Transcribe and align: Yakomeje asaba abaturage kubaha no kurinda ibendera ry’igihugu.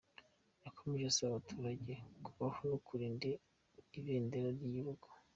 Yakomeje 0.65 1.05
asaba 1.07 1.29
abaturage 1.33 1.93
kubaha 2.25 2.59
no 2.69 2.77
kurinda 2.85 3.27
ibendera 3.99 4.47
ry’igihugu. 4.55 5.05